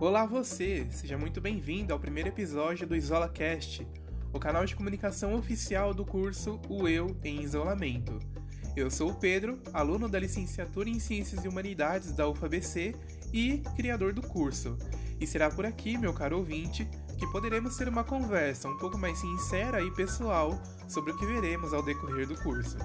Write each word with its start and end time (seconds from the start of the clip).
Olá 0.00 0.24
você, 0.24 0.86
seja 0.90 1.18
muito 1.18 1.42
bem-vindo 1.42 1.92
ao 1.92 2.00
primeiro 2.00 2.30
episódio 2.30 2.86
do 2.86 2.96
IsolaCast, 2.96 3.86
o 4.32 4.40
canal 4.40 4.64
de 4.64 4.74
comunicação 4.74 5.34
oficial 5.34 5.92
do 5.92 6.06
curso 6.06 6.58
O 6.70 6.88
Eu 6.88 7.14
em 7.22 7.42
Isolamento. 7.42 8.18
Eu 8.74 8.90
sou 8.90 9.10
o 9.10 9.14
Pedro, 9.14 9.60
aluno 9.74 10.08
da 10.08 10.18
licenciatura 10.18 10.88
em 10.88 10.98
Ciências 10.98 11.44
e 11.44 11.48
Humanidades 11.48 12.14
da 12.14 12.26
UFABC 12.26 12.94
e 13.30 13.58
criador 13.76 14.14
do 14.14 14.22
curso. 14.22 14.74
E 15.20 15.26
será 15.26 15.50
por 15.50 15.66
aqui, 15.66 15.98
meu 15.98 16.14
caro 16.14 16.38
ouvinte, 16.38 16.88
que 17.18 17.30
poderemos 17.30 17.76
ter 17.76 17.86
uma 17.86 18.02
conversa 18.02 18.70
um 18.70 18.78
pouco 18.78 18.96
mais 18.96 19.18
sincera 19.18 19.82
e 19.82 19.90
pessoal 19.90 20.58
sobre 20.88 21.12
o 21.12 21.18
que 21.18 21.26
veremos 21.26 21.74
ao 21.74 21.82
decorrer 21.82 22.26
do 22.26 22.42
curso. 22.42 22.78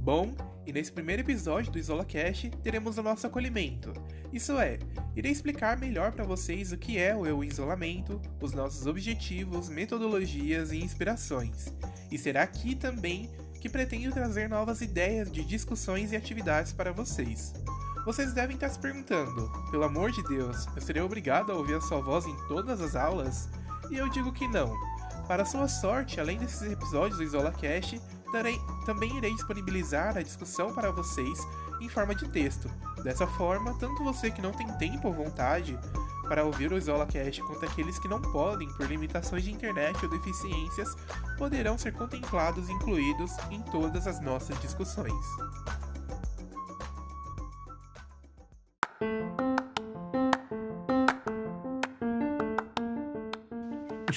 Bom, 0.00 0.34
e 0.66 0.72
nesse 0.72 0.92
primeiro 0.92 1.22
episódio 1.22 1.72
do 1.72 1.78
IsolaCast 1.78 2.50
teremos 2.62 2.98
o 2.98 3.02
nosso 3.02 3.26
acolhimento. 3.26 3.92
Isso 4.32 4.58
é, 4.58 4.78
irei 5.16 5.32
explicar 5.32 5.78
melhor 5.78 6.12
para 6.12 6.24
vocês 6.24 6.72
o 6.72 6.78
que 6.78 6.98
é 6.98 7.14
o 7.14 7.26
eu 7.26 7.42
isolamento, 7.42 8.20
os 8.40 8.52
nossos 8.52 8.86
objetivos, 8.86 9.68
metodologias 9.68 10.72
e 10.72 10.78
inspirações. 10.78 11.74
E 12.10 12.18
será 12.18 12.42
aqui 12.42 12.74
também 12.74 13.30
que 13.60 13.68
pretendo 13.68 14.12
trazer 14.12 14.48
novas 14.48 14.80
ideias 14.80 15.30
de 15.30 15.44
discussões 15.44 16.12
e 16.12 16.16
atividades 16.16 16.72
para 16.72 16.92
vocês. 16.92 17.52
Vocês 18.04 18.32
devem 18.32 18.54
estar 18.54 18.70
se 18.70 18.78
perguntando: 18.78 19.50
pelo 19.70 19.84
amor 19.84 20.10
de 20.10 20.22
Deus, 20.24 20.66
eu 20.74 20.80
serei 20.80 21.02
obrigado 21.02 21.52
a 21.52 21.54
ouvir 21.54 21.74
a 21.74 21.80
sua 21.80 22.00
voz 22.00 22.26
em 22.26 22.36
todas 22.48 22.80
as 22.80 22.96
aulas? 22.96 23.48
E 23.90 23.96
eu 23.96 24.08
digo 24.08 24.32
que 24.32 24.48
não. 24.48 24.74
Para 25.28 25.44
sua 25.44 25.68
sorte, 25.68 26.18
além 26.18 26.38
desses 26.38 26.62
episódios 26.62 27.18
do 27.18 27.24
IsolaCast, 27.24 28.00
também 28.84 29.16
irei 29.16 29.34
disponibilizar 29.34 30.16
a 30.16 30.22
discussão 30.22 30.72
para 30.72 30.90
vocês 30.90 31.38
em 31.80 31.88
forma 31.88 32.14
de 32.14 32.28
texto. 32.28 32.70
Dessa 33.02 33.26
forma, 33.26 33.74
tanto 33.78 34.04
você 34.04 34.30
que 34.30 34.42
não 34.42 34.52
tem 34.52 34.66
tempo 34.78 35.08
ou 35.08 35.14
vontade 35.14 35.78
para 36.28 36.44
ouvir 36.44 36.72
o 36.72 36.78
IsolaCast 36.78 37.42
quanto 37.42 37.64
aqueles 37.64 37.98
que 37.98 38.06
não 38.06 38.20
podem 38.20 38.68
por 38.74 38.86
limitações 38.86 39.42
de 39.42 39.50
internet 39.50 39.98
ou 40.04 40.10
deficiências 40.10 40.94
poderão 41.36 41.76
ser 41.76 41.92
contemplados 41.92 42.68
e 42.68 42.72
incluídos 42.72 43.32
em 43.50 43.60
todas 43.62 44.06
as 44.06 44.20
nossas 44.20 44.60
discussões. 44.60 45.26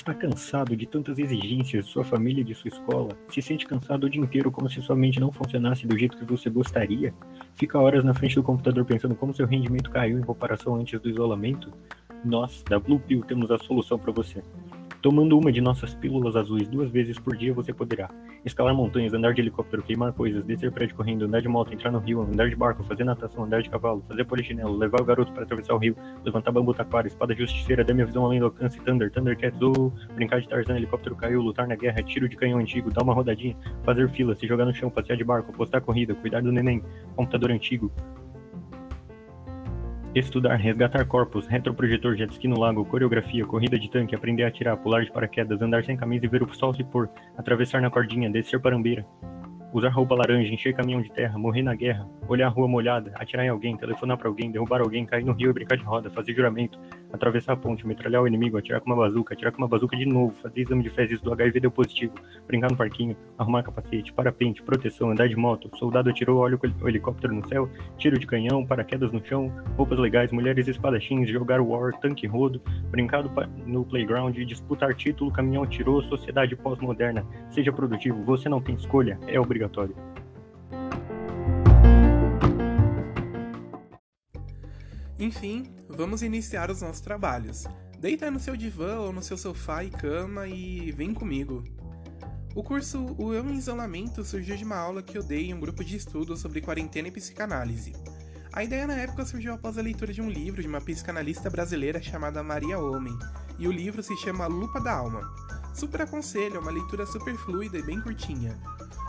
Está 0.03 0.13
cansado 0.13 0.75
de 0.75 0.85
tantas 0.85 1.17
exigências 1.17 1.85
de 1.85 1.91
sua 1.93 2.03
família 2.03 2.41
e 2.41 2.43
de 2.43 2.53
sua 2.53 2.67
escola? 2.67 3.17
Se 3.29 3.41
sente 3.41 3.65
cansado 3.65 4.03
o 4.03 4.09
dia 4.09 4.21
inteiro 4.21 4.51
como 4.51 4.69
se 4.69 4.81
sua 4.81 4.97
mente 4.97 5.17
não 5.17 5.31
funcionasse 5.31 5.87
do 5.87 5.97
jeito 5.97 6.17
que 6.17 6.25
você 6.25 6.49
gostaria? 6.49 7.13
Fica 7.55 7.79
horas 7.79 8.03
na 8.03 8.13
frente 8.13 8.35
do 8.35 8.43
computador 8.43 8.83
pensando 8.83 9.15
como 9.15 9.33
seu 9.33 9.47
rendimento 9.47 9.89
caiu 9.89 10.19
em 10.19 10.21
comparação 10.21 10.75
antes 10.75 10.99
do 10.99 11.09
isolamento? 11.09 11.71
Nós, 12.25 12.65
da 12.69 12.77
Blue 12.77 12.99
Pill, 12.99 13.23
temos 13.23 13.49
a 13.49 13.57
solução 13.57 13.97
para 13.97 14.11
você. 14.11 14.43
Tomando 15.03 15.37
uma 15.37 15.51
de 15.51 15.59
nossas 15.59 15.93
pílulas 15.93 16.33
azuis 16.33 16.65
duas 16.69 16.89
vezes 16.89 17.19
por 17.19 17.35
dia, 17.35 17.53
você 17.53 17.73
poderá 17.73 18.09
escalar 18.45 18.73
montanhas, 18.73 19.13
andar 19.13 19.33
de 19.33 19.41
helicóptero, 19.41 19.83
queimar 19.83 20.13
coisas, 20.13 20.45
descer 20.45 20.71
prédio 20.71 20.95
correndo, 20.95 21.25
andar 21.25 21.41
de 21.41 21.49
moto, 21.49 21.73
entrar 21.73 21.91
no 21.91 21.99
rio, 21.99 22.21
andar 22.21 22.47
de 22.47 22.55
barco, 22.55 22.85
fazer 22.85 23.03
natação, 23.03 23.43
andar 23.43 23.61
de 23.61 23.69
cavalo, 23.69 24.01
fazer 24.07 24.23
polichinelo, 24.23 24.77
levar 24.77 25.01
o 25.01 25.03
garoto 25.03 25.33
para 25.33 25.43
atravessar 25.43 25.73
o 25.73 25.77
rio, 25.77 25.93
levantar 26.23 26.53
bambu 26.53 26.73
taquara, 26.73 27.05
espada 27.05 27.35
justiceira, 27.35 27.83
dar 27.83 27.93
minha 27.93 28.05
visão 28.05 28.23
além 28.23 28.39
do 28.39 28.45
alcance, 28.45 28.79
Thunder, 28.79 29.11
Thundercats 29.11 29.61
ou 29.61 29.91
brincar 30.15 30.39
de 30.39 30.47
Tarzan, 30.47 30.77
helicóptero 30.77 31.17
caiu, 31.17 31.41
lutar 31.41 31.67
na 31.67 31.75
guerra, 31.75 32.01
tiro 32.01 32.29
de 32.29 32.37
canhão 32.37 32.59
antigo, 32.59 32.89
dar 32.89 33.03
uma 33.03 33.13
rodadinha, 33.13 33.57
fazer 33.83 34.09
fila, 34.11 34.33
se 34.35 34.47
jogar 34.47 34.63
no 34.63 34.73
chão, 34.73 34.89
passear 34.89 35.17
de 35.17 35.25
barco, 35.25 35.51
postar 35.51 35.81
corrida, 35.81 36.15
cuidar 36.15 36.41
do 36.41 36.49
neném, 36.49 36.81
computador 37.13 37.51
antigo, 37.51 37.91
Estudar, 40.15 40.57
resgatar 40.57 41.07
corpos, 41.07 41.47
retroprojetor, 41.47 42.15
jet 42.15 42.31
ski 42.31 42.47
no 42.47 42.59
lago, 42.59 42.85
coreografia, 42.85 43.47
corrida 43.47 43.79
de 43.79 43.89
tanque, 43.89 44.13
aprender 44.13 44.43
a 44.43 44.49
atirar, 44.49 44.77
pular 44.77 45.03
de 45.03 45.11
paraquedas, 45.11 45.59
andar 45.59 45.83
sem 45.83 45.97
camisa 45.97 46.25
e 46.25 46.29
ver 46.29 46.43
o 46.43 46.53
sol 46.53 46.71
se 46.71 46.83
pôr, 46.83 47.09
atravessar 47.35 47.81
na 47.81 47.89
cordinha, 47.89 48.29
descer 48.29 48.61
parambeira, 48.61 49.03
usar 49.73 49.89
roupa 49.89 50.13
laranja, 50.13 50.53
encher 50.53 50.75
caminhão 50.75 51.01
de 51.01 51.11
terra, 51.11 51.35
morrer 51.39 51.63
na 51.63 51.73
guerra, 51.73 52.07
olhar 52.27 52.45
a 52.45 52.49
rua 52.51 52.67
molhada, 52.67 53.11
atirar 53.15 53.43
em 53.43 53.49
alguém, 53.49 53.75
telefonar 53.75 54.15
para 54.15 54.27
alguém, 54.27 54.51
derrubar 54.51 54.81
alguém, 54.81 55.03
cair 55.03 55.25
no 55.25 55.33
rio 55.33 55.49
e 55.49 55.53
brincar 55.53 55.77
de 55.77 55.83
roda, 55.83 56.11
fazer 56.11 56.35
juramento, 56.35 56.79
atravessar 57.13 57.53
a 57.53 57.55
ponte, 57.55 57.85
metralhar 57.85 58.23
o 58.23 58.27
inimigo, 58.27 58.57
atirar 58.57 58.81
com 58.81 58.87
uma 58.87 58.95
bazuca, 58.95 59.35
atirar 59.35 59.51
com 59.51 59.59
uma 59.59 59.67
bazuca 59.67 59.95
de 59.95 60.05
novo, 60.05 60.33
fazer 60.41 60.61
exame 60.61 60.83
de 60.83 60.89
fezes 60.89 61.21
do 61.21 61.31
HIV 61.31 61.59
deu 61.59 61.71
positivo, 61.71 62.13
brincar 62.47 62.71
no 62.71 62.75
parquinho, 62.75 63.15
arrumar 63.37 63.61
capacete, 63.61 64.11
parapente, 64.11 64.63
proteção, 64.63 65.11
andar 65.11 65.29
de 65.29 65.35
moto, 65.35 65.69
soldado 65.77 66.09
atirou, 66.09 66.39
olha 66.39 66.59
o 66.81 66.89
helicóptero 66.89 67.33
no 67.33 67.47
céu, 67.47 67.69
tiro 67.97 68.17
de 68.17 68.25
canhão, 68.25 68.65
paraquedas 68.65 69.11
no 69.11 69.23
chão, 69.23 69.53
roupas 69.77 69.99
legais, 69.99 70.31
mulheres 70.31 70.67
espadachins, 70.67 71.29
jogar 71.29 71.61
war, 71.61 71.93
tanque 71.99 72.25
rodo, 72.25 72.59
brincar 72.89 73.23
no 73.65 73.85
playground, 73.85 74.35
disputar 74.35 74.95
título, 74.95 75.31
caminhão 75.31 75.63
atirou, 75.63 76.01
sociedade 76.03 76.55
pós-moderna, 76.55 77.25
seja 77.51 77.71
produtivo, 77.71 78.23
você 78.23 78.49
não 78.49 78.59
tem 78.59 78.75
escolha, 78.75 79.19
é 79.27 79.39
obrigatório. 79.39 79.95
Enfim, 85.23 85.73
vamos 85.87 86.21
iniciar 86.21 86.69
os 86.69 86.81
nossos 86.81 86.99
trabalhos. 86.99 87.63
Deita 87.97 88.29
no 88.29 88.41
seu 88.41 88.57
divã 88.57 88.99
ou 88.99 89.13
no 89.13 89.23
seu 89.23 89.37
sofá 89.37 89.81
e 89.81 89.89
cama 89.89 90.49
e 90.49 90.91
vem 90.91 91.13
comigo. 91.13 91.63
O 92.53 92.61
curso 92.61 93.15
O 93.17 93.33
Eu 93.33 93.49
em 93.49 93.55
Isolamento 93.55 94.25
surgiu 94.25 94.57
de 94.57 94.65
uma 94.65 94.75
aula 94.75 95.01
que 95.01 95.17
eu 95.17 95.23
dei 95.23 95.45
em 95.45 95.53
um 95.53 95.61
grupo 95.61 95.81
de 95.81 95.95
estudo 95.95 96.35
sobre 96.35 96.59
quarentena 96.59 97.07
e 97.07 97.11
psicanálise. 97.11 97.93
A 98.51 98.65
ideia 98.65 98.85
na 98.85 98.95
época 98.95 99.25
surgiu 99.25 99.53
após 99.53 99.77
a 99.77 99.81
leitura 99.81 100.11
de 100.11 100.21
um 100.21 100.29
livro 100.29 100.61
de 100.61 100.67
uma 100.67 100.81
psicanalista 100.81 101.49
brasileira 101.49 102.01
chamada 102.01 102.43
Maria 102.43 102.77
Homem, 102.77 103.17
e 103.57 103.65
o 103.65 103.71
livro 103.71 104.03
se 104.03 104.17
chama 104.17 104.45
Lupa 104.45 104.81
da 104.81 104.91
Alma. 104.91 105.21
Super 105.73 106.01
aconselho, 106.01 106.57
é 106.57 106.59
uma 106.59 106.69
leitura 106.69 107.05
super 107.05 107.37
fluida 107.37 107.77
e 107.77 107.81
bem 107.81 108.01
curtinha. 108.01 108.59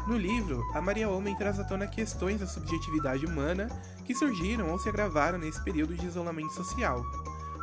No 0.06 0.18
livro, 0.18 0.62
a 0.74 0.82
Maria 0.82 1.08
Homem 1.08 1.34
traz 1.34 1.58
à 1.58 1.64
tona 1.64 1.86
questões 1.86 2.38
da 2.38 2.46
subjetividade 2.46 3.24
humana 3.24 3.68
que 4.04 4.14
surgiram 4.14 4.70
ou 4.70 4.78
se 4.78 4.88
agravaram 4.88 5.38
nesse 5.38 5.62
período 5.64 5.94
de 5.94 6.06
isolamento 6.06 6.52
social. 6.52 7.02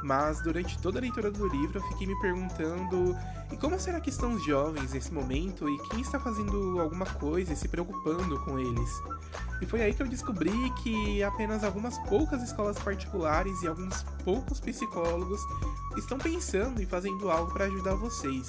Mas 0.03 0.41
durante 0.41 0.79
toda 0.79 0.97
a 0.97 1.01
leitura 1.01 1.29
do 1.29 1.47
livro 1.47 1.77
eu 1.77 1.83
fiquei 1.89 2.07
me 2.07 2.19
perguntando: 2.19 3.15
e 3.51 3.57
como 3.57 3.79
será 3.79 3.99
que 4.01 4.09
estão 4.09 4.33
os 4.33 4.43
jovens 4.43 4.91
nesse 4.93 5.13
momento 5.13 5.69
e 5.69 5.77
quem 5.89 6.01
está 6.01 6.19
fazendo 6.19 6.79
alguma 6.79 7.05
coisa 7.05 7.53
e 7.53 7.55
se 7.55 7.67
preocupando 7.67 8.39
com 8.43 8.57
eles? 8.59 8.89
E 9.61 9.65
foi 9.67 9.83
aí 9.83 9.93
que 9.93 10.01
eu 10.01 10.07
descobri 10.07 10.71
que 10.81 11.21
apenas 11.21 11.63
algumas 11.63 11.99
poucas 12.09 12.41
escolas 12.41 12.79
particulares 12.79 13.61
e 13.61 13.67
alguns 13.67 14.01
poucos 14.23 14.59
psicólogos 14.59 15.39
estão 15.95 16.17
pensando 16.17 16.81
e 16.81 16.87
fazendo 16.87 17.29
algo 17.29 17.53
para 17.53 17.65
ajudar 17.65 17.93
vocês. 17.93 18.47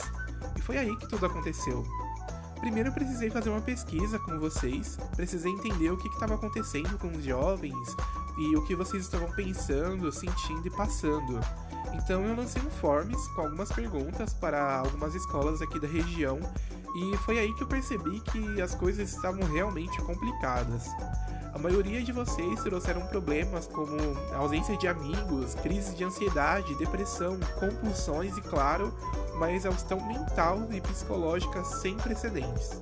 E 0.57 0.63
foi 0.63 0.79
aí 0.79 0.97
que 0.97 1.07
tudo 1.07 1.27
aconteceu. 1.27 1.85
Primeiro 2.63 2.91
eu 2.91 2.93
precisei 2.93 3.29
fazer 3.29 3.51
uma 3.51 3.61
pesquisa 3.61 4.21
com 4.21 4.39
vocês, 4.39 4.97
precisei 5.17 5.51
entender 5.51 5.91
o 5.91 5.97
que 5.97 6.07
estava 6.07 6.37
acontecendo 6.37 6.97
com 6.97 7.09
os 7.09 7.25
jovens 7.25 7.97
e 8.39 8.55
o 8.55 8.65
que 8.65 8.77
vocês 8.77 9.03
estavam 9.03 9.29
pensando, 9.33 10.13
sentindo 10.13 10.65
e 10.65 10.71
passando. 10.71 11.41
Então 11.93 12.25
eu 12.25 12.37
lancei 12.37 12.63
um 12.63 12.71
forms 12.71 13.27
com 13.35 13.41
algumas 13.41 13.73
perguntas 13.73 14.33
para 14.33 14.79
algumas 14.79 15.13
escolas 15.17 15.61
aqui 15.61 15.81
da 15.81 15.89
região 15.89 16.39
e 16.95 17.17
foi 17.19 17.39
aí 17.39 17.55
que 17.55 17.63
eu 17.63 17.67
percebi 17.67 18.21
que 18.21 18.61
as 18.61 18.75
coisas 18.75 19.13
estavam 19.13 19.43
realmente 19.51 20.01
complicadas. 20.03 20.87
A 21.55 21.59
maioria 21.59 22.03
de 22.03 22.13
vocês 22.13 22.61
trouxeram 22.63 23.03
problemas 23.03 23.67
como 23.67 23.97
ausência 24.35 24.77
de 24.77 24.89
amigos, 24.89 25.55
crise 25.57 25.95
de 25.95 26.05
ansiedade, 26.05 26.75
depressão, 26.77 27.39
compulsões 27.61 28.37
e, 28.37 28.41
claro, 28.41 28.93
uma 29.35 29.53
exaustão 29.53 30.01
mental 30.07 30.67
e 30.71 30.81
psicológica 30.81 31.63
sem 31.65 31.97
precedentes. 31.97 32.81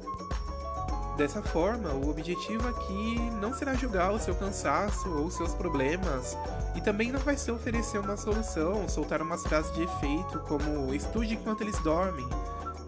Dessa 1.16 1.42
forma, 1.42 1.90
o 1.90 2.08
objetivo 2.08 2.66
aqui 2.68 3.18
não 3.40 3.52
será 3.52 3.74
julgar 3.74 4.12
o 4.12 4.18
seu 4.18 4.34
cansaço 4.34 5.08
ou 5.10 5.30
seus 5.30 5.52
problemas, 5.52 6.36
e 6.74 6.80
também 6.80 7.12
não 7.12 7.20
vai 7.20 7.36
ser 7.36 7.50
oferecer 7.50 7.98
uma 7.98 8.16
solução, 8.16 8.88
soltar 8.88 9.20
umas 9.20 9.42
frases 9.42 9.72
de 9.74 9.82
efeito 9.82 10.38
como 10.48 10.94
estude 10.94 11.34
enquanto 11.34 11.60
eles 11.60 11.78
dormem, 11.80 12.26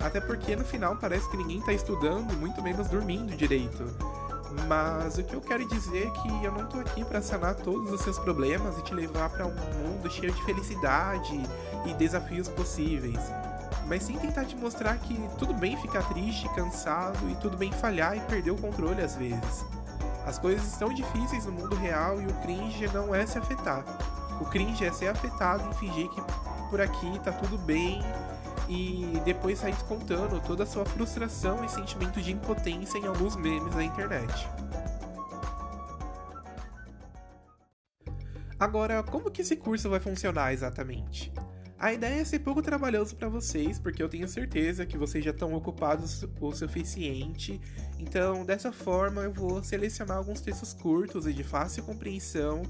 até 0.02 0.20
porque 0.20 0.56
no 0.56 0.64
final 0.64 0.96
parece 0.96 1.28
que 1.30 1.36
ninguém 1.36 1.58
está 1.58 1.72
estudando, 1.72 2.32
muito 2.34 2.60
menos 2.62 2.88
dormindo 2.88 3.36
direito. 3.36 3.84
Mas 4.68 5.16
o 5.16 5.24
que 5.24 5.34
eu 5.34 5.40
quero 5.40 5.66
dizer 5.68 6.08
é 6.08 6.10
que 6.10 6.44
eu 6.44 6.52
não 6.52 6.66
tô 6.66 6.78
aqui 6.78 7.04
para 7.04 7.22
sanar 7.22 7.54
todos 7.54 7.90
os 7.90 8.00
seus 8.02 8.18
problemas 8.18 8.76
e 8.78 8.82
te 8.82 8.94
levar 8.94 9.30
para 9.30 9.46
um 9.46 9.54
mundo 9.54 10.10
cheio 10.10 10.32
de 10.32 10.44
felicidade 10.44 11.42
e 11.86 11.94
desafios 11.94 12.48
possíveis. 12.48 13.20
Mas 13.86 14.02
sim 14.02 14.18
tentar 14.18 14.44
te 14.44 14.56
mostrar 14.56 14.96
que 14.98 15.18
tudo 15.38 15.54
bem 15.54 15.76
ficar 15.76 16.02
triste, 16.08 16.48
cansado 16.54 17.28
e 17.30 17.34
tudo 17.36 17.56
bem 17.56 17.72
falhar 17.72 18.16
e 18.16 18.20
perder 18.20 18.50
o 18.50 18.56
controle 18.56 19.00
às 19.00 19.16
vezes. 19.16 19.64
As 20.26 20.38
coisas 20.38 20.66
estão 20.66 20.92
difíceis 20.92 21.46
no 21.46 21.52
mundo 21.52 21.74
real 21.74 22.20
e 22.20 22.26
o 22.26 22.34
cringe 22.42 22.88
não 22.92 23.14
é 23.14 23.26
se 23.26 23.38
afetar. 23.38 23.84
O 24.40 24.44
cringe 24.44 24.84
é 24.84 24.92
ser 24.92 25.08
afetado 25.08 25.62
e 25.70 25.74
fingir 25.74 26.08
que 26.10 26.22
por 26.70 26.80
aqui 26.80 27.18
tá 27.20 27.32
tudo 27.32 27.58
bem 27.58 28.00
e 28.68 29.20
depois 29.24 29.58
sair 29.58 29.76
contando 29.88 30.40
toda 30.40 30.62
a 30.62 30.66
sua 30.66 30.84
frustração 30.84 31.64
e 31.64 31.68
sentimento 31.68 32.20
de 32.20 32.32
impotência 32.32 32.98
em 32.98 33.06
alguns 33.06 33.36
memes 33.36 33.74
da 33.74 33.82
internet. 33.82 34.48
Agora, 38.58 39.02
como 39.02 39.30
que 39.30 39.42
esse 39.42 39.56
curso 39.56 39.90
vai 39.90 39.98
funcionar 39.98 40.52
exatamente? 40.52 41.32
A 41.82 41.92
ideia 41.92 42.20
é 42.20 42.24
ser 42.24 42.38
pouco 42.38 42.62
trabalhoso 42.62 43.16
para 43.16 43.28
vocês, 43.28 43.76
porque 43.76 44.00
eu 44.00 44.08
tenho 44.08 44.28
certeza 44.28 44.86
que 44.86 44.96
vocês 44.96 45.24
já 45.24 45.32
estão 45.32 45.52
ocupados 45.52 46.24
o 46.40 46.52
suficiente. 46.52 47.60
Então, 47.98 48.44
dessa 48.44 48.70
forma, 48.70 49.22
eu 49.22 49.32
vou 49.32 49.64
selecionar 49.64 50.18
alguns 50.18 50.40
textos 50.40 50.72
curtos 50.72 51.26
e 51.26 51.32
de 51.32 51.42
fácil 51.42 51.82
compreensão, 51.82 52.62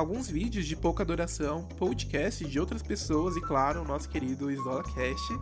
alguns 0.00 0.28
vídeos 0.28 0.66
de 0.66 0.74
pouca 0.74 1.04
duração, 1.04 1.64
podcasts 1.78 2.48
de 2.48 2.58
outras 2.58 2.82
pessoas 2.82 3.36
e, 3.36 3.40
claro, 3.40 3.82
o 3.82 3.84
nosso 3.84 4.08
querido 4.08 4.50
IsolaCast. 4.50 5.38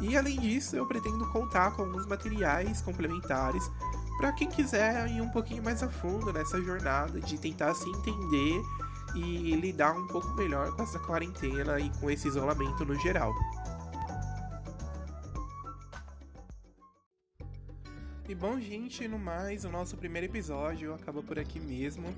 E 0.00 0.16
além 0.16 0.38
disso, 0.38 0.74
eu 0.74 0.84
pretendo 0.84 1.24
contar 1.30 1.70
com 1.70 1.82
alguns 1.82 2.04
materiais 2.04 2.82
complementares 2.82 3.70
para 4.18 4.32
quem 4.32 4.48
quiser 4.48 5.08
ir 5.08 5.20
um 5.20 5.30
pouquinho 5.30 5.62
mais 5.62 5.82
a 5.82 5.88
fundo 5.88 6.32
nessa 6.32 6.60
jornada 6.60 7.20
de 7.20 7.38
tentar 7.38 7.72
se 7.74 7.88
entender 7.88 8.60
e 9.14 9.54
lidar 9.54 9.92
um 9.92 10.08
pouco 10.08 10.28
melhor 10.34 10.74
com 10.74 10.82
essa 10.82 10.98
quarentena 10.98 11.78
e 11.78 11.88
com 12.00 12.10
esse 12.10 12.26
isolamento 12.26 12.84
no 12.84 12.96
geral. 12.96 13.32
E 18.28 18.34
bom, 18.34 18.58
gente, 18.58 19.06
no 19.06 19.18
mais, 19.18 19.64
o 19.64 19.70
nosso 19.70 19.96
primeiro 19.96 20.26
episódio 20.26 20.94
acaba 20.94 21.22
por 21.22 21.38
aqui 21.38 21.60
mesmo. 21.60 22.08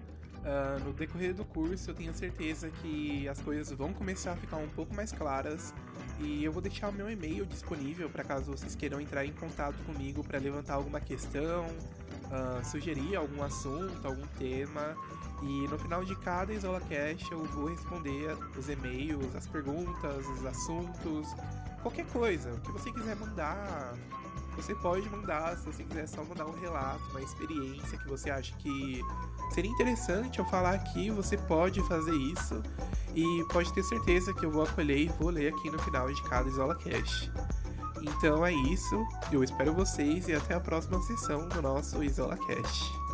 Uh, 0.46 0.78
no 0.84 0.92
decorrer 0.92 1.34
do 1.34 1.44
curso, 1.44 1.90
eu 1.90 1.94
tenho 1.94 2.14
certeza 2.14 2.70
que 2.70 3.28
as 3.28 3.40
coisas 3.40 3.76
vão 3.76 3.92
começar 3.92 4.30
a 4.30 4.36
ficar 4.36 4.58
um 4.58 4.68
pouco 4.68 4.94
mais 4.94 5.10
claras 5.10 5.74
e 6.20 6.44
eu 6.44 6.52
vou 6.52 6.62
deixar 6.62 6.88
o 6.88 6.92
meu 6.92 7.10
e-mail 7.10 7.44
disponível 7.44 8.08
para 8.08 8.22
caso 8.22 8.52
vocês 8.52 8.76
queiram 8.76 9.00
entrar 9.00 9.24
em 9.24 9.32
contato 9.32 9.74
comigo 9.84 10.22
para 10.22 10.38
levantar 10.38 10.74
alguma 10.74 11.00
questão, 11.00 11.66
uh, 11.66 12.64
sugerir 12.64 13.16
algum 13.16 13.42
assunto, 13.42 14.06
algum 14.06 14.24
tema. 14.38 14.96
E 15.42 15.66
no 15.68 15.76
final 15.80 16.04
de 16.04 16.14
cada 16.20 16.54
IsolaCast 16.54 17.30
eu 17.32 17.44
vou 17.46 17.68
responder 17.68 18.36
os 18.56 18.68
e-mails, 18.68 19.34
as 19.34 19.48
perguntas, 19.48 20.26
os 20.28 20.46
assuntos, 20.46 21.34
qualquer 21.82 22.06
coisa. 22.06 22.52
O 22.52 22.60
que 22.60 22.70
você 22.70 22.92
quiser 22.92 23.16
mandar, 23.16 23.94
você 24.56 24.74
pode 24.74 25.08
mandar. 25.10 25.56
Se 25.56 25.66
você 25.66 25.84
quiser 25.84 26.08
só 26.08 26.24
mandar 26.24 26.46
um 26.46 26.58
relato, 26.58 27.02
uma 27.10 27.22
experiência 27.22 27.98
que 27.98 28.08
você 28.08 28.30
acha 28.30 28.54
que 28.56 29.00
seria 29.50 29.70
interessante 29.70 30.38
eu 30.38 30.44
falar 30.46 30.74
aqui, 30.74 31.10
você 31.10 31.36
pode 31.36 31.80
fazer 31.86 32.14
isso. 32.14 32.62
E 33.14 33.44
pode 33.52 33.72
ter 33.72 33.82
certeza 33.82 34.32
que 34.34 34.44
eu 34.44 34.50
vou 34.50 34.62
acolher 34.62 34.98
e 34.98 35.08
vou 35.08 35.30
ler 35.30 35.52
aqui 35.52 35.70
no 35.70 35.78
final 35.78 36.12
de 36.12 36.22
cada 36.24 36.48
IsolaCast. 36.48 37.32
Então 38.02 38.44
é 38.44 38.52
isso, 38.52 39.06
eu 39.32 39.42
espero 39.42 39.72
vocês 39.72 40.28
e 40.28 40.34
até 40.34 40.54
a 40.54 40.60
próxima 40.60 41.00
sessão 41.02 41.48
do 41.48 41.62
nosso 41.62 42.02
IsolaCast. 42.02 43.05